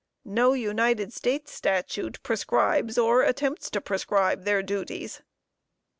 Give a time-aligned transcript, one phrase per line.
[0.25, 5.21] No United States statute prescribes or attempts to prescribe their duties.